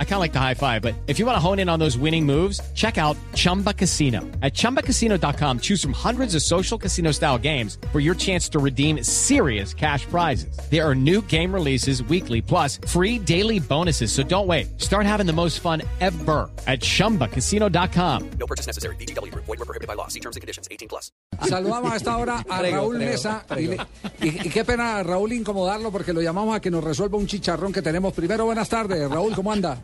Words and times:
I 0.00 0.04
kind 0.04 0.14
of 0.14 0.20
like 0.20 0.32
the 0.32 0.40
high 0.40 0.54
five, 0.54 0.82
but 0.82 0.94
if 1.06 1.20
you 1.20 1.26
want 1.26 1.36
to 1.36 1.40
hone 1.40 1.60
in 1.60 1.68
on 1.68 1.78
those 1.78 1.96
winning 1.96 2.26
moves, 2.26 2.60
check 2.74 2.98
out 2.98 3.16
Chumba 3.34 3.72
Casino. 3.72 4.22
At 4.42 4.54
ChumbaCasino.com, 4.54 5.60
choose 5.60 5.80
from 5.80 5.92
hundreds 5.92 6.34
of 6.34 6.42
social 6.42 6.76
casino 6.78 7.12
style 7.12 7.38
games 7.38 7.78
for 7.92 8.00
your 8.00 8.16
chance 8.16 8.48
to 8.50 8.58
redeem 8.58 9.04
serious 9.04 9.72
cash 9.72 10.04
prizes. 10.06 10.58
There 10.68 10.84
are 10.84 10.96
new 10.96 11.22
game 11.28 11.54
releases 11.54 12.02
weekly, 12.02 12.42
plus 12.42 12.78
free 12.88 13.20
daily 13.20 13.60
bonuses. 13.60 14.10
So 14.10 14.24
don't 14.24 14.48
wait. 14.48 14.80
Start 14.80 15.06
having 15.06 15.26
the 15.26 15.32
most 15.32 15.60
fun 15.60 15.82
ever 16.00 16.50
at 16.66 16.80
ChumbaCasino.com. 16.80 18.30
No 18.40 18.46
purchase 18.46 18.66
necessary. 18.66 18.96
BGW. 18.96 19.32
Void 19.34 19.46
were 19.46 19.64
prohibited 19.64 19.86
by 19.86 19.94
law. 19.94 20.08
See 20.08 20.18
terms 20.20 20.34
and 20.34 20.40
conditions. 20.40 20.66
18 20.72 20.88
plus. 20.88 21.12
Saludamos 21.40 21.92
a 21.92 21.96
esta 21.96 22.16
hora 22.16 22.44
a 22.48 22.62
Raúl 22.62 22.98
Mesa. 22.98 23.44
Y, 23.56 23.66
le- 23.68 23.76
y- 24.20 24.46
y 24.46 24.50
qué 24.50 24.64
pena, 24.64 25.02
Raúl, 25.04 25.32
incomodarlo 25.32 25.92
porque 25.92 26.12
lo 26.12 26.20
llamamos 26.20 26.56
a 26.56 26.60
que 26.60 26.70
nos 26.70 26.82
resuelva 26.82 27.16
un 27.16 27.26
chicharrón 27.28 27.72
que 27.72 27.80
tenemos. 27.82 28.12
Primero, 28.12 28.44
buenas 28.46 28.68
tardes. 28.68 29.08
Raúl, 29.08 29.34
¿cómo 29.34 29.52
anda? 29.52 29.78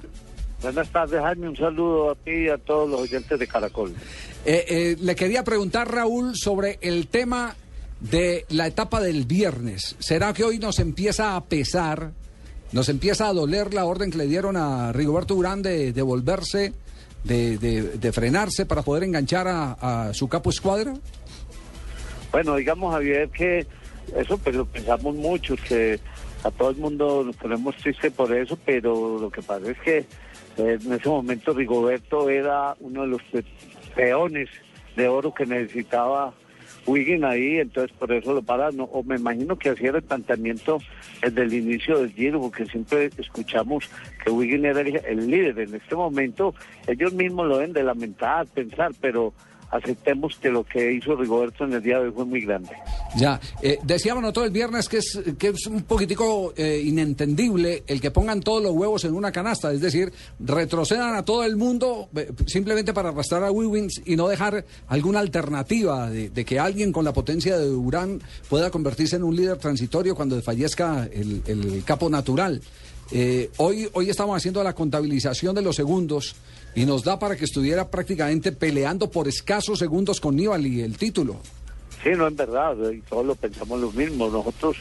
Buenas 0.63 0.89
tardes, 0.91 1.21
Jaime. 1.21 1.49
Un 1.49 1.57
saludo 1.57 2.11
a 2.13 2.15
ti 2.15 2.31
y 2.31 2.49
a 2.49 2.57
todos 2.59 2.89
los 2.89 3.01
oyentes 3.01 3.39
de 3.39 3.47
Caracol. 3.47 3.93
Eh, 4.47 4.65
eh, 4.69 4.97
le 5.01 5.15
quería 5.15 5.45
preguntar, 5.45 5.91
Raúl, 5.91 6.35
sobre 6.37 6.79
el 6.81 7.07
tema 7.09 7.55
de 8.01 8.47
la 8.49 8.67
etapa 8.67 9.01
del 9.01 9.25
viernes. 9.25 9.97
¿Será 9.99 10.33
que 10.33 10.45
hoy 10.45 10.59
nos 10.59 10.79
empieza 10.79 11.37
a 11.37 11.45
pesar, 11.45 12.13
nos 12.73 12.89
empieza 12.89 13.29
a 13.29 13.33
doler 13.33 13.75
la 13.75 13.85
orden 13.85 14.11
que 14.11 14.19
le 14.19 14.27
dieron 14.27 14.57
a 14.57 14.93
Rigoberto 14.93 15.35
Urán 15.35 15.63
de, 15.63 15.93
de 15.93 16.03
volverse, 16.03 16.73
de, 17.25 17.59
de- 17.59 17.83
de 17.99 18.13
frenarse 18.13 18.65
para 18.67 18.83
poder 18.83 19.05
enganchar 19.05 19.47
a, 19.49 20.09
a 20.09 20.15
su 20.15 20.29
capo 20.29 20.51
escuadra? 20.51 20.95
Bueno, 22.33 22.57
digamos, 22.57 22.93
Javier, 22.93 23.29
que 23.31 23.67
eso 24.17 24.39
pues 24.39 24.57
lo 24.57 24.67
pensamos 24.67 25.15
mucho, 25.15 25.55
que 25.69 26.01
a 26.43 26.51
todo 26.51 26.71
el 26.71 26.77
mundo 26.77 27.23
nos 27.25 27.37
ponemos 27.37 27.77
triste 27.77 28.11
por 28.11 28.35
eso, 28.37 28.59
pero 28.67 29.19
lo 29.19 29.31
que 29.31 29.41
pasa 29.41 29.71
es 29.71 29.79
que 29.79 30.05
eh, 30.59 30.79
en 30.85 30.93
ese 30.93 31.09
momento 31.09 31.53
Rigoberto 31.53 32.29
era 32.31 32.75
uno 32.81 33.03
de 33.03 33.09
los 33.09 33.23
pe- 33.25 33.45
peones 33.95 34.49
de 34.97 35.09
oro 35.09 35.33
que 35.35 35.47
necesitaba 35.47 36.33
Wiggin 36.87 37.25
ahí, 37.25 37.59
entonces 37.59 37.97
por 37.99 38.13
eso 38.13 38.35
lo 38.35 38.43
pararon. 38.43 38.87
O 38.93 39.03
me 39.03 39.17
imagino 39.17 39.57
que 39.59 39.71
hacía 39.71 39.91
el 39.91 40.03
planteamiento 40.03 40.79
desde 41.23 41.43
el 41.43 41.55
inicio 41.55 41.99
del 41.99 42.13
Giro, 42.13 42.41
porque 42.41 42.67
siempre 42.67 43.11
escuchamos 43.17 43.89
que 44.23 44.31
Wiggin 44.31 44.67
era 44.67 44.81
el, 44.83 44.97
el 45.05 45.27
líder. 45.31 45.61
En 45.61 45.75
este 45.75 45.95
momento 45.95 46.55
ellos 46.87 47.13
mismos 47.15 47.47
lo 47.49 47.57
deben 47.59 47.73
de 47.73 47.83
lamentar, 47.85 48.47
pensar, 48.49 48.93
pero 49.01 49.33
aceptemos 49.75 50.37
que 50.41 50.51
lo 50.51 50.65
que 50.65 50.93
hizo 50.93 51.17
Rigoberto 51.17 51.65
en 51.65 51.73
el 51.73 51.83
día 51.83 51.99
de 51.99 52.07
hoy 52.07 52.13
fue 52.13 52.25
muy 52.25 52.41
grande. 52.43 52.71
Ya, 53.17 53.41
eh, 53.61 53.79
decíamos 53.83 54.23
nosotros 54.23 54.47
el 54.47 54.53
viernes 54.53 54.89
que 54.89 54.99
es, 54.99 55.21
que 55.37 55.49
es 55.49 55.67
un 55.67 55.83
poquitico 55.83 56.55
eh, 56.57 56.81
inentendible 56.85 57.83
el 57.89 58.01
que 58.01 58.13
pongan 58.13 58.41
todos 58.41 58.63
los 58.63 58.73
huevos 58.73 59.05
en 59.05 59.15
una 59.15 59.33
canasta, 59.33 59.73
es 59.73 59.81
decir, 59.81 60.13
retrocedan 60.39 61.17
a 61.17 61.25
todo 61.25 61.43
el 61.43 61.57
mundo 61.57 62.09
eh, 62.15 62.31
simplemente 62.47 62.95
para 62.95 63.09
arrastrar 63.09 63.43
a 63.43 63.51
Wiggins 63.51 64.01
y 64.05 64.15
no 64.15 64.29
dejar 64.29 64.65
alguna 64.87 65.19
alternativa 65.19 66.09
de, 66.09 66.45
que 66.45 66.61
alguien 66.61 66.93
con 66.93 67.05
la 67.05 67.13
potencia 67.13 67.59
de 67.59 67.69
Urán 67.71 68.21
pueda 68.49 68.71
convertirse 68.71 69.17
en 69.17 69.25
un 69.25 69.35
líder 69.35 69.57
transitorio 69.57 70.15
cuando 70.15 70.41
fallezca 70.41 71.09
el 71.13 71.83
capo 71.85 72.09
natural. 72.09 72.61
Eh, 73.13 73.51
hoy, 73.59 73.89
hoy 73.93 74.11
estamos 74.11 74.37
haciendo 74.37 74.63
la 74.65 74.75
contabilización 74.75 75.55
de 75.55 75.63
los 75.63 75.77
segundos 75.77 76.37
y 76.75 76.85
nos 76.87 77.05
da 77.05 77.19
para 77.19 77.37
que 77.37 77.45
estuviera 77.45 77.89
prácticamente 77.91 78.51
peleando 78.53 79.11
por 79.11 79.29
escasos 79.29 79.79
segundos 79.79 80.21
con 80.21 80.35
Nibali 80.37 80.81
el 80.81 80.97
título. 80.97 81.37
Sí, 82.03 82.11
no 82.17 82.27
es 82.29 82.37
verdad, 82.37 82.77
y 82.91 83.01
todos 83.03 83.25
lo 83.25 83.35
pensamos 83.35 83.81
lo 83.81 83.91
mismo. 83.93 84.29
Nosotros, 84.29 84.77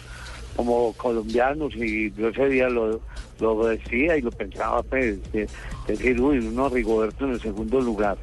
como 0.55 0.94
colombianos, 0.94 1.73
y 1.75 2.11
yo 2.13 2.29
ese 2.29 2.47
día 2.49 2.69
lo, 2.69 2.99
lo 3.39 3.67
decía 3.67 4.17
y 4.17 4.22
lo 4.22 4.31
pensaba, 4.31 4.81
pues, 4.83 5.19
de- 5.31 5.47
decir, 5.88 6.19
uy, 6.19 6.39
uno 6.39 6.69
Rigoberto 6.69 7.25
en 7.25 7.33
el 7.33 7.41
segundo 7.41 7.79
lugar, 7.79 8.17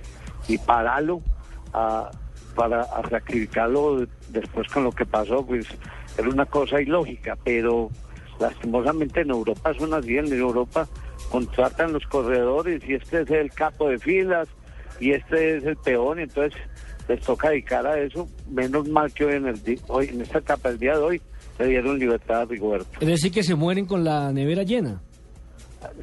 y 0.48 0.58
pararlo 0.58 1.22
a- 1.72 2.10
para 2.56 2.84
sacrificarlo 3.08 4.06
después 4.28 4.68
con 4.68 4.84
lo 4.84 4.92
que 4.92 5.06
pasó, 5.06 5.46
pues 5.46 5.66
era 6.18 6.28
una 6.28 6.44
cosa 6.46 6.82
ilógica, 6.82 7.38
pero 7.44 7.90
lastimosamente 8.40 9.20
en 9.20 9.30
Europa 9.30 9.72
son 9.78 9.94
así, 9.94 10.16
en 10.16 10.32
Europa 10.32 10.88
contratan 11.30 11.92
los 11.92 12.04
corredores 12.06 12.82
y 12.88 12.94
este 12.94 13.22
es 13.22 13.30
el 13.30 13.50
capo 13.52 13.88
de 13.88 13.98
filas 13.98 14.48
y 14.98 15.12
este 15.12 15.58
es 15.58 15.64
el 15.64 15.76
peón, 15.76 16.18
y 16.18 16.22
entonces 16.22 16.58
les 17.08 17.20
toca 17.20 17.50
dedicar 17.50 17.86
a 17.86 17.98
eso, 17.98 18.28
menos 18.50 18.88
mal 18.88 19.12
que 19.12 19.24
hoy 19.24 19.34
en, 19.34 19.46
el 19.46 19.80
hoy, 19.88 20.08
en 20.08 20.20
esta 20.20 20.38
etapa 20.38 20.70
del 20.70 20.78
día 20.78 20.92
de 20.92 21.02
hoy 21.02 21.22
le 21.58 21.66
dieron 21.66 21.98
libertad 21.98 22.42
a 22.42 22.44
Rigoberto. 22.44 22.90
Es 23.00 23.08
decir, 23.08 23.32
que 23.32 23.42
se 23.42 23.54
mueren 23.54 23.86
con 23.86 24.04
la 24.04 24.32
nevera 24.32 24.62
llena. 24.62 25.00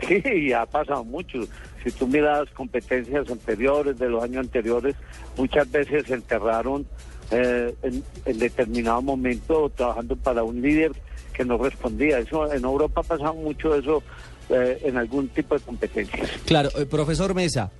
Sí, 0.08 0.22
y 0.26 0.54
ha 0.54 0.66
pasado 0.66 1.04
mucho. 1.04 1.40
Si 1.84 1.92
tú 1.92 2.08
miras 2.08 2.50
competencias 2.52 3.30
anteriores, 3.30 3.98
de 3.98 4.10
los 4.10 4.24
años 4.24 4.46
anteriores, 4.46 4.96
muchas 5.38 5.70
veces 5.72 6.06
se 6.08 6.16
enterraron 6.16 6.86
eh, 7.30 7.74
en, 7.84 8.04
en 8.26 8.40
determinado 8.40 9.02
momento 9.02 9.70
trabajando 9.70 10.16
para 10.16 10.44
un 10.44 10.62
líder 10.62 10.92
que 11.38 11.46
no 11.46 11.58
respondía. 11.58 12.20
Eso 12.20 12.52
En 12.52 12.64
Europa 12.64 13.02
ha 13.02 13.04
pasado 13.04 13.36
mucho 13.36 13.76
eso 13.76 14.02
eh, 14.50 14.80
en 14.84 14.98
algún 14.98 15.28
tipo 15.30 15.56
de 15.56 15.62
competencias. 15.62 16.30
Claro, 16.46 16.70
eh, 16.76 16.86
profesor 16.86 17.36
Mesa, 17.36 17.72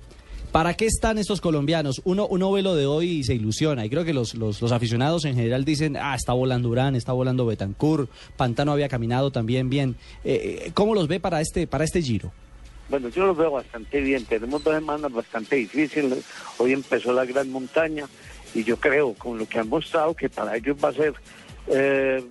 ¿para 0.52 0.74
qué 0.74 0.86
están 0.86 1.18
estos 1.18 1.40
colombianos? 1.40 2.00
Uno, 2.04 2.28
uno 2.28 2.52
ve 2.52 2.62
lo 2.62 2.76
de 2.76 2.86
hoy 2.86 3.10
y 3.10 3.24
se 3.24 3.34
ilusiona. 3.34 3.84
Y 3.84 3.90
creo 3.90 4.04
que 4.04 4.14
los, 4.14 4.34
los, 4.34 4.62
los 4.62 4.70
aficionados 4.70 5.24
en 5.24 5.34
general 5.34 5.64
dicen, 5.64 5.96
ah, 5.96 6.14
está 6.14 6.32
volando 6.32 6.68
Urán, 6.68 6.94
está 6.94 7.12
volando 7.12 7.44
Betancourt, 7.44 8.08
Pantano 8.36 8.72
había 8.72 8.88
caminado 8.88 9.32
también 9.32 9.68
bien. 9.68 9.96
Eh, 10.24 10.70
¿Cómo 10.74 10.94
los 10.94 11.08
ve 11.08 11.18
para 11.18 11.40
este, 11.40 11.66
para 11.66 11.84
este 11.84 12.00
giro? 12.00 12.32
Bueno, 12.88 13.08
yo 13.10 13.26
lo 13.26 13.34
veo 13.34 13.50
bastante 13.50 14.00
bien. 14.00 14.24
Tenemos 14.24 14.64
dos 14.64 14.74
semanas 14.74 15.12
bastante 15.12 15.56
difíciles. 15.56 16.24
Hoy 16.56 16.72
empezó 16.72 17.12
la 17.12 17.26
gran 17.26 17.50
montaña 17.50 18.06
y 18.54 18.64
yo 18.64 18.78
creo, 18.78 19.12
con 19.14 19.36
lo 19.36 19.46
que 19.46 19.58
han 19.58 19.68
mostrado, 19.68 20.14
que 20.14 20.30
para 20.30 20.56
ellos 20.56 20.76
va 20.82 20.88
a 20.88 20.92
ser, 20.94 21.14
eh, 21.66 22.24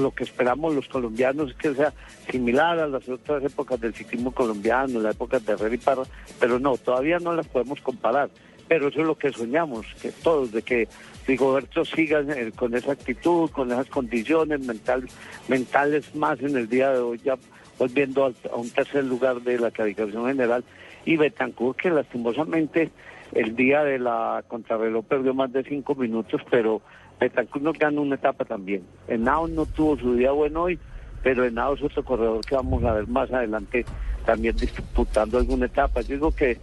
lo 0.00 0.12
que 0.12 0.24
esperamos 0.24 0.74
los 0.74 0.88
colombianos, 0.88 1.50
es 1.50 1.56
que 1.56 1.74
sea 1.74 1.92
similar 2.30 2.78
a 2.78 2.88
las 2.88 3.08
otras 3.08 3.44
épocas 3.44 3.80
del 3.80 3.94
ciclismo 3.94 4.32
colombiano, 4.32 5.00
la 5.00 5.10
época 5.10 5.38
de 5.38 5.52
Herrera 5.52 5.76
Parra, 5.84 6.02
pero 6.38 6.58
no, 6.58 6.76
todavía 6.76 7.18
no 7.18 7.32
las 7.32 7.46
podemos 7.46 7.80
comparar. 7.80 8.30
Pero 8.68 8.88
eso 8.88 9.00
es 9.00 9.06
lo 9.06 9.18
que 9.18 9.32
soñamos, 9.32 9.84
que 10.00 10.12
todos, 10.12 10.52
de 10.52 10.62
que 10.62 10.88
Rigoberto 11.26 11.84
siga 11.84 12.24
con 12.54 12.74
esa 12.74 12.92
actitud, 12.92 13.50
con 13.50 13.72
esas 13.72 13.86
condiciones 13.86 14.60
mental, 14.60 15.08
mentales 15.48 16.14
más 16.14 16.40
en 16.40 16.56
el 16.56 16.68
día 16.68 16.90
de 16.90 16.98
hoy, 17.00 17.20
ya 17.24 17.36
volviendo 17.78 18.26
a 18.26 18.56
un 18.56 18.70
tercer 18.70 19.04
lugar 19.04 19.40
de 19.40 19.58
la 19.58 19.70
calificación 19.70 20.26
general. 20.26 20.62
Y 21.04 21.16
Betancourt, 21.16 21.78
que 21.78 21.90
lastimosamente 21.90 22.90
el 23.32 23.56
día 23.56 23.82
de 23.84 23.98
la 23.98 24.44
contrarreloj 24.46 25.04
perdió 25.04 25.34
más 25.34 25.52
de 25.52 25.64
cinco 25.64 25.94
minutos, 25.94 26.42
pero 26.50 26.82
Betancourt 27.20 27.62
nos 27.62 27.78
ganó 27.78 28.02
una 28.02 28.14
etapa 28.14 28.44
también. 28.44 28.82
Henao 29.06 29.46
no 29.46 29.66
tuvo 29.66 29.96
su 29.98 30.14
día 30.14 30.32
bueno 30.32 30.62
hoy, 30.62 30.78
pero 31.22 31.44
Henao 31.44 31.74
es 31.74 31.82
otro 31.82 32.02
corredor 32.02 32.40
que 32.44 32.54
vamos 32.54 32.82
a 32.82 32.94
ver 32.94 33.06
más 33.06 33.30
adelante 33.30 33.84
también 34.24 34.56
disputando 34.56 35.38
alguna 35.38 35.66
etapa. 35.66 36.00
Yo 36.00 36.14
digo 36.14 36.34
que 36.34 36.58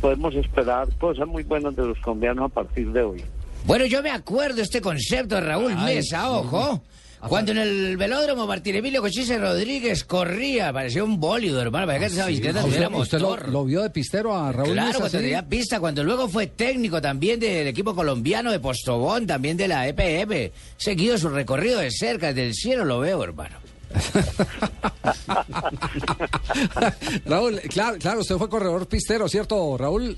podemos 0.00 0.34
esperar 0.34 0.88
cosas 0.98 1.26
muy 1.28 1.44
buenas 1.44 1.74
de 1.76 1.86
los 1.86 1.98
colombianos 2.00 2.50
a 2.50 2.54
partir 2.54 2.90
de 2.90 3.02
hoy. 3.02 3.24
Bueno, 3.64 3.86
yo 3.86 4.02
me 4.02 4.10
acuerdo 4.10 4.60
este 4.60 4.80
concepto 4.80 5.36
de 5.36 5.40
Raúl 5.42 5.76
Mesa, 5.76 6.30
ojo. 6.32 6.82
Cuando 7.28 7.52
en 7.52 7.58
el 7.58 7.96
velódromo 7.96 8.46
Martín 8.46 8.74
Emilio 8.74 9.00
Cochise 9.00 9.38
Rodríguez 9.38 10.04
corría, 10.04 10.72
parecía 10.72 11.04
un 11.04 11.20
bólido, 11.20 11.60
hermano, 11.60 11.86
parecía 11.86 12.08
que 12.08 12.14
esa 12.14 12.26
bicicleta 12.26 12.60
¿A 12.60 12.62
tuviera 12.64 12.88
¿Usted, 12.88 13.20
usted 13.22 13.46
lo, 13.48 13.64
vio 13.64 13.82
de 13.82 13.90
pistero 13.90 14.36
a 14.36 14.50
Raúl 14.50 14.72
Claro, 14.72 14.88
Mesa, 14.88 14.98
cuando 14.98 15.18
sí? 15.18 15.24
tenía 15.24 15.48
pista, 15.48 15.80
cuando 15.80 16.02
luego 16.02 16.28
fue 16.28 16.48
técnico 16.48 17.00
también 17.00 17.38
del 17.38 17.68
equipo 17.68 17.94
colombiano 17.94 18.50
de 18.50 18.58
Postobón, 18.58 19.26
también 19.26 19.56
de 19.56 19.68
la 19.68 19.86
EPM. 19.86 20.50
Seguido 20.76 21.16
su 21.16 21.28
recorrido 21.28 21.78
de 21.78 21.90
cerca, 21.92 22.28
desde 22.28 22.46
el 22.46 22.54
cielo 22.54 22.84
lo 22.84 22.98
veo, 23.00 23.22
hermano. 23.22 23.56
Raúl, 27.26 27.60
claro, 27.68 27.96
claro, 27.98 28.20
usted 28.20 28.36
fue 28.36 28.48
corredor 28.48 28.86
pistero, 28.86 29.28
¿cierto, 29.28 29.76
Raúl? 29.78 30.16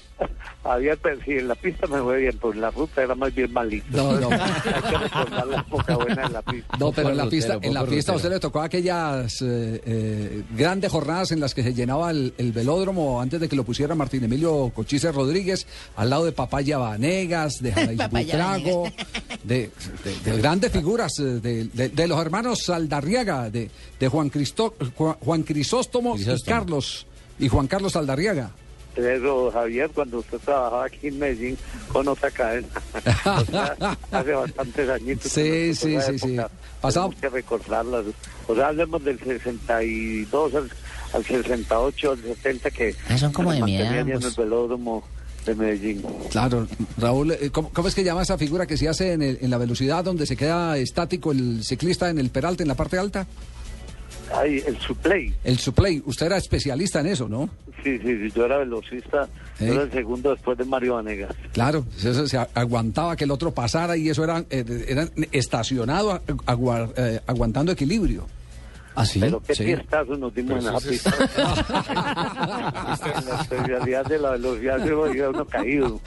Había, 0.64 0.96
pues, 0.96 1.18
sí, 1.26 1.32
en 1.32 1.48
la 1.48 1.54
pista 1.56 1.86
me 1.86 1.98
fue 2.00 2.20
bien, 2.20 2.38
pero 2.40 2.54
en 2.54 2.60
la 2.62 2.70
ruta 2.70 3.02
era 3.02 3.14
más 3.14 3.34
bien 3.34 3.52
malito. 3.52 3.84
No, 3.90 4.18
no. 4.18 4.30
Hay 4.34 4.90
que 4.90 4.96
recordar 4.98 5.46
la 5.46 5.60
época 5.60 5.96
buena 5.96 6.22
de 6.22 6.28
la 6.32 6.40
pista. 6.42 6.76
No, 6.78 6.90
pero 6.92 7.10
en 7.10 7.16
la 7.18 7.28
pista, 7.28 7.58
en 7.60 7.74
la 7.74 7.84
pista 7.84 8.12
a 8.12 8.16
usted 8.16 8.30
le 8.30 8.40
tocó 8.40 8.62
aquellas 8.62 9.42
eh, 9.42 9.82
eh, 9.84 10.42
grandes 10.56 10.90
jornadas 10.90 11.32
en 11.32 11.40
las 11.40 11.54
que 11.54 11.62
se 11.62 11.74
llenaba 11.74 12.10
el, 12.10 12.32
el 12.38 12.52
velódromo 12.52 13.20
antes 13.20 13.40
de 13.40 13.48
que 13.48 13.56
lo 13.56 13.64
pusiera 13.64 13.94
Martín 13.94 14.24
Emilio 14.24 14.72
Cochise 14.74 15.12
Rodríguez, 15.12 15.66
al 15.96 16.08
lado 16.08 16.24
de 16.24 16.32
Papaya 16.32 16.78
Vanegas, 16.78 17.60
de 17.60 18.08
Buitrago, 18.10 18.84
de, 19.42 19.70
de- 20.02 20.30
de 20.32 20.38
grandes 20.38 20.72
figuras, 20.72 21.12
eh, 21.18 21.24
de, 21.24 21.64
de- 21.64 21.88
de 21.90 22.08
los 22.08 22.18
hermanos 22.18 22.60
Saldarriaga, 22.64 23.50
de, 23.50 23.63
de 24.00 24.08
Juan, 24.08 24.30
Cristo, 24.30 24.74
Juan, 24.96 25.42
Crisóstomo, 25.42 26.16
y. 26.18 26.24
Carlos, 26.42 27.06
y 27.38 27.48
Juan 27.48 27.66
Carlos 27.66 27.92
Saldarriaga. 27.92 28.50
pero 28.94 29.50
Javier, 29.50 29.90
cuando 29.94 30.18
usted 30.18 30.38
trabajaba 30.38 30.84
aquí 30.86 31.08
en 31.08 31.18
Medellín 31.18 31.58
con 31.92 32.06
otra 32.08 32.30
cadena, 32.30 32.68
o 33.24 33.44
sea, 33.50 33.76
hace 34.12 34.32
bastantes 34.32 34.88
añitos. 34.88 35.32
Sí, 35.32 35.74
sí, 35.74 35.96
sí, 36.00 36.18
sí. 36.18 36.36
Pasado- 36.80 37.08
tenemos 37.08 37.20
que 37.20 37.28
recordarlas. 37.30 38.04
O 38.46 38.54
sea, 38.54 38.68
hablemos 38.68 39.02
del 39.04 39.18
62 39.18 40.54
al, 40.54 40.70
al 41.12 41.24
68, 41.24 42.10
al 42.12 42.18
70, 42.22 42.70
que 42.70 42.94
Ah, 43.08 43.18
son 43.18 43.32
como 43.32 43.50
de 43.50 43.56
mi 43.56 43.60
mantenía 43.62 43.80
edad, 43.82 43.92
allá 44.06 44.14
en 44.16 44.22
el 44.22 44.30
velódromo 44.36 45.04
de 45.46 45.54
Medellín. 45.54 46.02
Claro, 46.30 46.66
Raúl, 46.98 47.32
eh, 47.32 47.50
¿cómo, 47.52 47.70
cómo 47.70 47.88
es 47.88 47.94
que 47.94 48.04
llama 48.04 48.22
esa 48.22 48.38
figura 48.38 48.66
que 48.66 48.76
se 48.76 48.88
hace 48.88 49.12
en, 49.12 49.22
el- 49.22 49.38
en 49.40 49.50
la 49.50 49.58
velocidad 49.58 50.04
donde 50.04 50.26
se 50.26 50.36
queda 50.36 50.76
estático 50.78 51.32
el 51.32 51.64
ciclista 51.64 52.08
en 52.10 52.18
el 52.18 52.30
peralte, 52.30 52.62
en 52.62 52.68
la 52.68 52.74
parte 52.76 52.96
alta? 52.98 53.26
Ay, 54.32 54.62
el 54.66 54.78
suplay. 54.78 55.34
El 55.44 55.58
suplay. 55.58 56.02
Usted 56.06 56.26
era 56.26 56.36
especialista 56.36 57.00
en 57.00 57.06
eso, 57.06 57.28
¿no? 57.28 57.48
Sí, 57.82 57.98
sí, 57.98 58.18
sí, 58.18 58.32
yo 58.34 58.46
era 58.46 58.58
velocista, 58.58 59.28
¿Eh? 59.60 59.66
yo 59.66 59.74
era 59.74 59.82
el 59.82 59.92
segundo 59.92 60.30
después 60.30 60.56
de 60.56 60.64
Mario 60.64 60.94
Vanegas. 60.94 61.34
Claro, 61.52 61.84
eso 61.98 62.26
se 62.26 62.38
aguantaba 62.54 63.16
que 63.16 63.24
el 63.24 63.30
otro 63.30 63.52
pasara 63.52 63.96
y 63.96 64.08
eso 64.08 64.24
era, 64.24 64.44
eh, 64.48 64.84
era 64.88 65.08
estacionado 65.32 66.22
eh, 66.26 67.20
aguantando 67.26 67.72
equilibrio. 67.72 68.26
¿Ah, 68.96 69.04
sí? 69.04 69.18
Pero 69.20 69.40
qué 69.40 69.54
Sí. 69.54 69.64
fiestazo 69.64 70.16
nos 70.16 70.32
dimos 70.34 70.52
en 70.64 70.74
esa 70.74 70.88
pista. 70.88 71.12
en 73.18 73.26
la 73.28 73.40
especialidad 73.40 74.04
de 74.08 74.18
la 74.18 74.30
velocidad 74.32 74.84
se 74.84 74.92
volvió 74.92 75.30
uno 75.30 75.44
caído. 75.44 76.00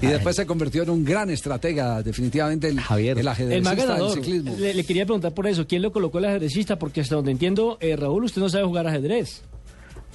Y 0.00 0.06
después 0.06 0.36
se 0.36 0.46
convirtió 0.46 0.82
en 0.82 0.90
un 0.90 1.04
gran 1.04 1.30
estratega, 1.30 2.02
definitivamente 2.02 2.68
el, 2.68 2.80
Javier. 2.80 3.18
el 3.18 3.28
ajedrecista 3.28 3.70
del 3.74 3.86
ganador. 3.86 4.12
ciclismo. 4.14 4.54
Le, 4.58 4.74
le 4.74 4.84
quería 4.84 5.04
preguntar 5.06 5.32
por 5.32 5.46
eso. 5.46 5.66
¿Quién 5.66 5.82
lo 5.82 5.92
colocó 5.92 6.18
el 6.18 6.26
ajedrecista? 6.26 6.78
Porque 6.78 7.00
hasta 7.00 7.14
donde 7.16 7.30
entiendo, 7.30 7.78
eh, 7.80 7.96
Raúl, 7.96 8.24
usted 8.24 8.40
no 8.42 8.48
sabe 8.48 8.64
jugar 8.64 8.86
ajedrez. 8.86 9.42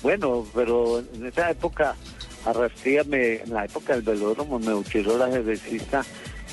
Bueno, 0.03 0.45
pero 0.55 0.99
en 0.99 1.25
esa 1.25 1.49
época, 1.51 1.95
Arrastía, 2.45 3.03
me, 3.03 3.37
en 3.41 3.53
la 3.53 3.65
época 3.65 3.93
del 3.93 4.01
velódromo, 4.03 4.57
me 4.59 4.73
utilizó 4.73 5.15
el 5.15 5.21
ajedrecista 5.23 6.05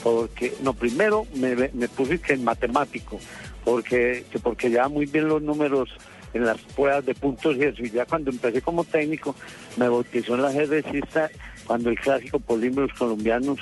porque, 0.06 0.52
no, 0.62 0.72
primero 0.72 1.26
me, 1.34 1.56
me 1.56 1.88
puse 1.88 2.20
que 2.20 2.34
en 2.34 2.44
matemático, 2.44 3.18
porque, 3.64 4.24
que 4.30 4.38
porque 4.38 4.68
llevaba 4.70 4.88
muy 4.88 5.06
bien 5.06 5.26
los 5.26 5.42
números 5.42 5.88
en 6.32 6.44
las 6.46 6.60
pruebas 6.60 7.04
de 7.06 7.12
puntos 7.16 7.56
y 7.56 7.64
eso, 7.64 7.82
y 7.82 7.90
ya 7.90 8.06
cuando 8.06 8.30
empecé 8.30 8.62
como 8.62 8.84
técnico, 8.84 9.34
me 9.76 9.88
bautizó 9.88 10.36
el 10.36 10.44
ajedrecista 10.44 11.28
cuando 11.66 11.90
el 11.90 11.98
clásico 11.98 12.38
Polímeros 12.38 12.92
Colombianos, 12.96 13.58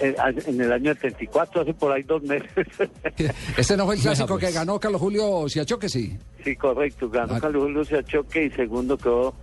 eh, 0.00 0.14
en 0.46 0.60
el 0.60 0.70
año 0.70 0.92
74, 0.92 1.62
hace 1.62 1.72
por 1.72 1.92
ahí 1.92 2.02
dos 2.02 2.22
meses. 2.24 2.50
Este 3.56 3.74
no 3.74 3.86
fue 3.86 3.94
el 3.94 4.02
clásico 4.02 4.38
pues. 4.38 4.44
que 4.44 4.52
ganó 4.52 4.78
Carlos 4.78 5.00
Julio 5.00 5.48
Siachoque, 5.48 5.88
sí. 5.88 6.14
sí, 6.44 6.54
correcto, 6.56 7.08
ganó 7.08 7.36
Ah. 7.36 7.40
Carlos 7.40 7.62
Julio 7.62 7.86
Siachoque 7.86 8.44
y 8.44 8.50
segundo 8.50 8.98
quedó 8.98 9.34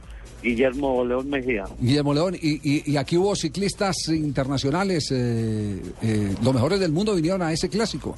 Guillermo 0.42 1.06
León 1.06 1.30
Mejía. 1.30 1.66
Guillermo 1.80 2.14
León, 2.14 2.36
y, 2.42 2.60
y- 2.64 2.84
y 2.92 2.98
aquí 2.98 3.18
hubo 3.18 3.36
ciclistas 3.36 3.96
internacionales, 4.10 5.08
eh, 5.12 5.82
eh, 6.02 6.36
los 6.44 6.54
mejores 6.54 6.80
del 6.80 6.92
mundo 6.92 7.16
vinieron 7.16 7.42
a 7.42 7.52
ese 7.54 7.70
clásico, 7.70 8.16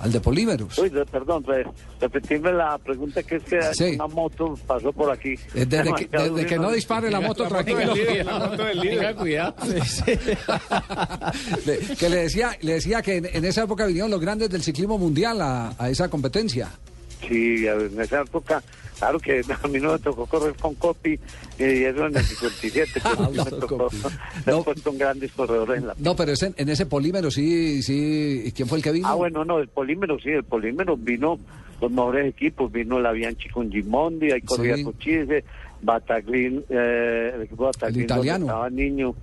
al 0.00 0.10
de 0.12 0.20
Polímeros. 0.20 0.78
Uy, 0.78 0.88
de- 0.88 1.04
perdón, 1.06 1.44
re- 1.44 1.66
repetirme 2.00 2.52
la 2.52 2.78
pregunta 2.78 3.22
que 3.22 3.36
es 3.36 3.42
que 3.44 3.60
Sí. 3.74 3.94
una 3.96 4.06
moto 4.06 4.54
pasó 4.66 4.92
por 4.92 5.10
aquí. 5.12 5.34
Eh, 5.54 5.66
Desde 5.66 5.92
que, 5.94 6.06
desde 6.08 6.46
que 6.46 6.58
no 6.58 6.70
dispare 6.72 7.10
la 7.10 7.20
moto, 7.20 7.46
tranquilo. 7.46 7.92
Cuidado. 9.18 9.54
Que 11.98 12.08
le 12.08 12.16
decía, 12.16 12.56
le 12.62 12.74
decía 12.74 13.02
que 13.02 13.16
en, 13.16 13.26
en 13.32 13.44
esa 13.44 13.64
época 13.64 13.86
vinieron 13.86 14.10
los 14.10 14.20
grandes 14.20 14.50
del 14.50 14.62
ciclismo 14.62 14.98
mundial 14.98 15.40
a, 15.40 15.74
a 15.78 15.90
esa 15.90 16.08
competencia. 16.08 16.68
Sí, 17.26 17.66
en 17.66 18.00
esa 18.00 18.22
época, 18.22 18.62
claro 18.98 19.18
que 19.20 19.42
a 19.62 19.68
mí 19.68 19.78
no 19.78 19.92
me 19.92 19.98
tocó 19.98 20.26
correr 20.26 20.54
con 20.56 20.74
Copy, 20.74 21.18
y 21.58 21.62
eso 21.62 22.06
en 22.06 22.16
el 22.16 22.24
57, 22.24 22.90
pero 23.02 23.30
sí 23.32 23.38
me 23.38 23.58
tocó. 23.60 23.88
No. 24.46 24.64
grandes 24.98 25.32
corredores 25.32 25.80
en 25.82 25.86
la 25.88 25.94
No, 25.98 26.16
pero 26.16 26.32
ese- 26.32 26.54
en 26.56 26.68
ese 26.68 26.86
Polímero 26.86 27.30
sí, 27.30 27.82
sí. 27.82 28.52
¿Quién 28.54 28.66
fue 28.68 28.78
el 28.78 28.84
que 28.84 28.92
vino? 28.92 29.06
Ah, 29.08 29.14
bueno, 29.14 29.44
no, 29.44 29.58
el 29.58 29.68
polímero 29.68 30.18
sí, 30.18 30.30
el 30.30 30.44
polímero 30.44 30.96
vino 30.96 31.38
los 31.80 31.90
mejores 31.90 32.26
equipos, 32.28 32.70
vino 32.72 32.98
la 33.00 33.12
Bianchi 33.12 33.48
con 33.48 33.70
Gimondi, 33.70 34.32
ahí 34.32 34.42
corría 34.42 34.76
Sí. 34.76 34.84
Cochise, 34.84 35.44
Bataglin, 35.82 36.62
eh, 36.68 37.32
el 37.36 37.42
equipo 37.42 37.64
Bataglin 37.64 38.00
El 38.00 38.04
italiano. 38.04 38.44
estaba 38.46 38.68
niño, 38.70 39.14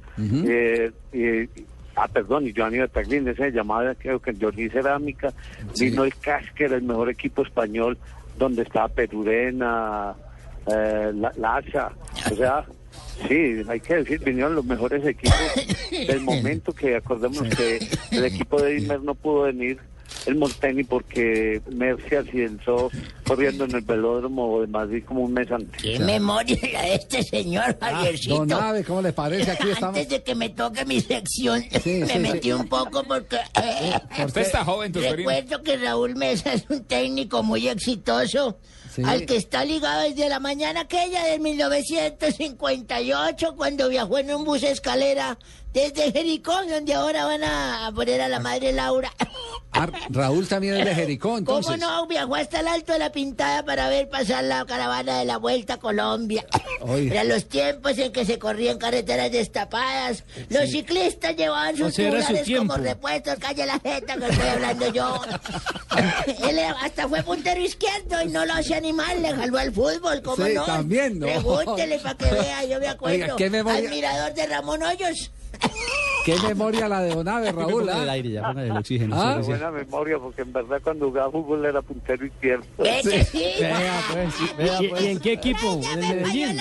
eh, 0.48 0.92
y- 1.14 1.50
ah, 1.98 2.08
perdón, 2.08 2.48
y 2.48 2.54
Giovanni 2.54 2.80
Bataglin, 2.80 3.28
ese 3.28 3.44
se 3.46 3.52
llamaba, 3.52 3.94
creo 3.96 4.20
que 4.22 4.34
Johnny 4.40 4.70
Cerámica, 4.70 5.34
Sí. 5.74 5.90
vino 5.90 6.04
el 6.04 6.16
Casquer, 6.16 6.72
el 6.74 6.84
mejor 6.84 7.10
equipo 7.10 7.42
español, 7.42 7.98
donde 8.38 8.62
estaba 8.62 8.88
Perurena, 8.88 10.14
eh, 10.68 11.12
Laza, 11.38 11.92
o 12.32 12.36
sea... 12.36 12.66
Sí, 13.28 13.64
hay 13.68 13.80
que 13.80 13.96
decir, 13.96 14.20
vinieron 14.24 14.54
los 14.54 14.64
mejores 14.64 15.04
equipos 15.04 15.36
del 15.90 16.22
momento 16.22 16.72
que 16.72 16.96
acordemos 16.96 17.42
que 17.56 17.80
el 18.12 18.26
equipo 18.26 18.62
de 18.62 18.76
Dimer 18.76 19.02
no 19.02 19.16
pudo 19.16 19.42
venir 19.44 19.80
el 20.26 20.36
Monteni 20.36 20.84
porque 20.84 21.62
Mercy 21.72 22.16
accidentó 22.16 22.90
corriendo 23.26 23.64
en 23.66 23.76
el 23.76 23.82
velódromo 23.82 24.62
de 24.62 24.68
Madrid 24.68 25.04
como 25.06 25.22
un 25.22 25.34
mes 25.34 25.50
antes. 25.52 25.82
Qué 25.82 26.00
memoria 26.00 26.58
la 26.74 26.82
de 26.84 26.96
este 26.96 27.24
señor, 27.24 27.78
Javiercito. 27.80 28.46
Don 28.46 28.54
Ave, 28.54 28.84
¿cómo 28.84 29.02
le 29.02 29.14
parece? 29.14 29.52
Aquí 29.52 29.70
estamos. 29.70 29.96
Antes 29.98 30.10
de 30.10 30.24
que 30.24 30.36
me 30.36 30.50
toque 30.50 30.86
mi 30.86 31.00
sección, 31.02 31.64
Sí, 31.84 32.00
me 32.02 32.08
sí, 32.08 32.20
metí 32.20 32.48
sí. 32.50 32.54
un 32.54 32.68
poco 32.68 33.04
porque... 33.04 33.38
eh, 33.62 33.94
Usted 34.26 34.42
está 34.42 34.64
joven, 34.66 34.92
Tusperino. 34.92 35.30
Recuerdo 35.30 35.64
que 35.64 35.78
Raúl 35.78 36.16
Mesa 36.16 36.54
es 36.54 36.66
un 36.70 36.84
técnico 36.86 37.44
muy 37.44 37.68
exitoso, 37.68 38.58
Sí. 38.94 39.04
al 39.06 39.26
que 39.28 39.36
está 39.36 39.64
ligado 39.64 40.02
desde 40.10 40.28
la 40.28 40.40
mañana 40.40 40.82
aquella 40.82 41.24
de 41.26 41.38
1958, 41.38 43.54
cuando 43.56 43.90
viajó 43.90 44.18
en 44.18 44.34
un 44.34 44.44
bus 44.44 44.64
escalera 44.64 45.38
desde 45.78 46.12
Jericó, 46.12 46.54
donde 46.66 46.94
ahora 46.94 47.26
van 47.26 47.44
a 47.44 47.92
poner 47.94 48.22
a 48.22 48.28
la 48.28 48.40
madre 48.40 48.74
Laura. 48.74 49.14
Ah, 49.72 49.88
Raúl 50.10 50.48
también 50.48 50.76
es 50.78 50.86
de 50.86 50.96
Jericó, 50.96 51.38
entonces. 51.38 51.68
¿Cómo 51.72 51.78
no? 51.78 52.08
Viajó 52.08 52.36
hasta 52.36 52.62
el 52.62 52.68
Alto 52.68 52.94
de 52.94 53.00
la 53.00 53.12
Pintada 53.12 53.64
para 53.64 53.88
ver 53.90 54.10
pasar 54.10 54.44
la 54.44 54.66
caravana 54.66 55.20
de 55.20 55.26
la 55.26 55.38
Vuelta 55.38 55.76
a 55.76 55.78
Colombia. 55.78 56.44
Oye. 56.82 57.12
Eran 57.12 57.30
los 57.30 57.48
tiempos 57.48 57.96
en 58.00 58.12
que 58.12 58.26
se 58.26 58.40
corrían 58.40 58.80
carreteras 58.80 59.32
destapadas. 59.32 60.24
Los 60.50 60.72
ciclistas 60.72 61.36
llevaban 61.36 61.78
sus 61.78 61.88
O 61.88 61.92
sea, 61.92 62.44
su 62.44 62.56
como 62.58 62.76
repuestos. 62.78 63.36
Calle 63.36 63.68
la 63.68 63.80
jeta 63.80 64.18
que 64.18 64.26
estoy 64.26 64.48
hablando 64.48 64.92
yo. 64.92 65.22
Él 66.50 66.60
hasta 66.82 67.08
fue 67.08 67.22
puntero 67.22 67.62
izquierdo 67.62 68.22
y 68.24 68.30
no 68.30 68.46
lo 68.46 68.54
hacía 68.54 68.80
ni 68.80 68.94
mal. 68.94 69.22
Le 69.22 69.32
jaló 69.34 69.60
al 69.60 69.72
fútbol, 69.72 70.22
¿cómo 70.24 70.44
Sí, 70.44 70.54
no? 70.54 70.66
también, 70.66 71.20
¿no? 71.20 71.28
Pregúntele 71.28 72.00
para 72.00 72.16
que 72.16 72.32
vea, 72.32 72.66
yo 72.66 72.80
me 72.80 72.88
acuerdo. 72.88 73.16
Oiga, 73.16 73.36
¿qué 73.36 73.50
memoria? 73.50 73.88
Admirador 73.88 74.34
de 74.34 74.46
Ramón 74.48 74.82
Hoyos. 74.82 75.32
Qué 76.28 76.36
memoria 76.46 76.90
la 76.90 77.00
de 77.00 77.16
Don 77.16 77.26
Ave, 77.26 77.52
Raúl. 77.54 77.86
Póngale 77.86 78.04
el 78.04 78.10
¿ah? 78.10 78.12
aire 78.12 78.30
ya, 78.32 78.52
el 78.52 78.72
oxígeno. 78.72 79.16
Ah. 79.18 79.40
Buena 79.42 79.72
memoria 79.72 80.20
porque 80.20 80.42
en 80.42 80.52
verdad 80.52 80.82
cuando 80.84 81.08
jugaba 81.08 81.32
fútbol 81.32 81.66
era 81.66 81.82
puntero 81.82 82.26
izquierdo. 82.26 82.66
Sí. 83.02 83.44
Vea, 83.62 84.02
pues, 84.12 84.82
¿Y, 84.82 85.06
y 85.06 85.08
en 85.08 85.20
qué 85.22 85.32
equipo? 85.32 85.80
¿En 85.94 86.00
Medellín? 86.02 86.58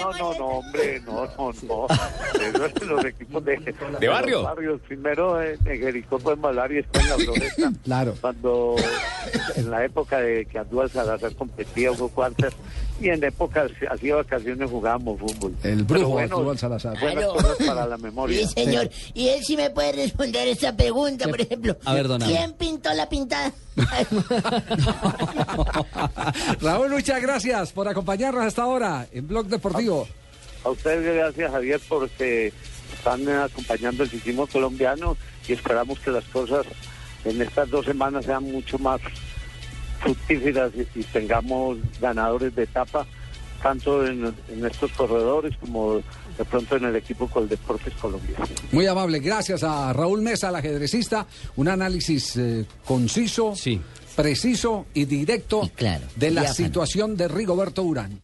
No, 0.00 0.10
no, 0.14 0.34
no, 0.36 0.46
hombre, 0.46 1.00
no, 1.06 1.26
no, 1.26 1.52
no. 1.62 1.86
Eso 1.86 2.66
es 2.66 2.82
los 2.82 3.04
equipos 3.04 3.44
de, 3.44 3.56
de 4.00 4.08
barrio? 4.08 4.38
los 4.38 4.44
barrios. 4.44 4.80
Primero 4.80 5.40
en, 5.40 5.58
en 5.64 5.78
Jericó 5.78 6.20
hablar 6.42 6.72
y 6.72 6.76
después 6.76 7.04
en 7.04 7.10
la 7.10 7.16
Floresta. 7.16 7.72
Claro. 7.84 8.14
Cuando 8.20 8.74
en 9.54 9.70
la 9.70 9.84
época 9.84 10.18
de 10.18 10.44
que 10.46 10.58
Andúa 10.58 10.88
Salazar 10.88 11.36
competía 11.36 11.92
Hugo 11.92 12.08
Cuartas 12.08 12.52
y 13.00 13.08
en 13.08 13.24
épocas 13.24 13.70
así 13.90 14.06
de 14.06 14.12
vacaciones 14.12 14.70
jugábamos 14.70 15.18
fútbol. 15.20 15.54
El 15.62 15.82
brujo 15.82 16.10
bueno, 16.10 16.36
Arturo 16.36 16.56
Salazar. 16.56 16.98
Buenas 17.00 17.24
Claro. 17.24 17.32
cosas 17.34 17.56
para 17.66 17.86
la 17.86 17.98
memoria. 17.98 18.46
Sí, 18.46 18.54
señor. 18.54 18.90
Y 19.14 19.28
él 19.28 19.44
sí 19.44 19.56
me 19.56 19.70
puede 19.70 19.92
responder 19.92 20.46
esta 20.48 20.76
pregunta, 20.76 21.28
por 21.28 21.40
ejemplo. 21.40 21.76
A 21.84 21.94
ver. 21.94 22.06
¿Quién 22.24 22.52
pintó 22.52 22.92
la 22.94 23.08
pintada? 23.08 23.52
Raúl, 26.60 26.90
muchas 26.90 27.20
gracias 27.20 27.72
por 27.72 27.88
acompañarnos 27.88 28.44
hasta 28.44 28.62
ahora 28.62 29.06
en 29.12 29.26
Blog 29.26 29.46
Deportivo. 29.46 30.08
A 30.64 30.70
ustedes 30.70 31.14
gracias 31.14 31.50
Javier 31.50 31.80
porque 31.88 32.52
están 32.96 33.28
acompañando 33.28 34.02
el 34.04 34.10
ciclismo 34.10 34.46
colombiano 34.46 35.16
y 35.46 35.52
esperamos 35.52 35.98
que 36.00 36.10
las 36.10 36.24
cosas 36.24 36.64
en 37.24 37.40
estas 37.42 37.68
dos 37.70 37.84
semanas 37.84 38.24
sean 38.24 38.44
mucho 38.44 38.78
más 38.78 39.00
fructíferas 40.04 40.70
y, 40.76 41.00
y 41.00 41.02
tengamos 41.04 41.78
ganadores 42.00 42.54
de 42.54 42.62
etapa 42.62 43.06
tanto 43.62 44.06
en, 44.06 44.26
en 44.50 44.66
estos 44.66 44.92
corredores 44.92 45.56
como 45.58 45.94
de 45.96 46.44
pronto 46.50 46.76
en 46.76 46.84
el 46.84 46.96
equipo 46.96 47.26
Coldeportes 47.28 47.94
colombiano. 47.94 48.44
Muy 48.72 48.86
amable, 48.86 49.20
gracias 49.20 49.62
a 49.64 49.90
Raúl 49.94 50.20
Mesa, 50.20 50.50
el 50.50 50.56
ajedrecista. 50.56 51.26
Un 51.56 51.68
análisis 51.68 52.36
eh, 52.36 52.66
conciso, 52.84 53.54
Sí. 53.56 53.80
preciso 54.14 54.84
y 54.92 55.06
directo 55.06 55.62
Y 55.64 55.70
claro, 55.70 56.04
de 56.16 56.30
la 56.30 56.42
diáfano. 56.42 56.66
situación 56.66 57.16
de 57.16 57.26
Rigoberto 57.28 57.82
Urán. 57.82 58.20